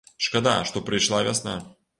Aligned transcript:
Шкада, 0.27 0.53
што 0.69 0.83
прыйшла 0.89 1.23
вясна. 1.31 1.57